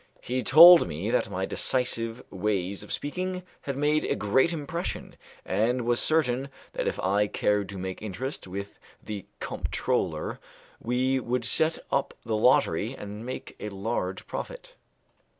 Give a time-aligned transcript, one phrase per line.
[0.19, 5.77] He told me that my decisive way of speaking had made a great impression, and
[5.77, 10.39] he was certain that if I cared to make interest with the comptroller
[10.79, 14.73] we could set up the lottery and make a large profit.